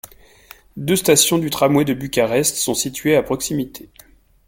Deux 0.77 0.95
station 0.95 1.37
du 1.37 1.51
Tramway 1.51 1.85
de 1.85 1.93
Bucarest 1.93 2.55
sont 2.55 2.73
situées 2.73 3.15
à 3.15 3.21
proximité. 3.21 3.91